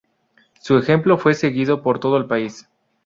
[0.61, 2.67] Su ejemplo fue seguido por todo el país.